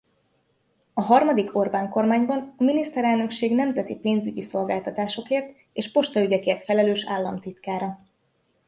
[0.93, 7.99] A harmadik Orbán-kormányban a Miniszterelnökség nemzeti pénzügyi szolgáltatásokért és postaügyekért felelős államtitkára.